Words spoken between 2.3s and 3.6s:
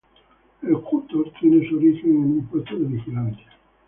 un puesto de vigilancia.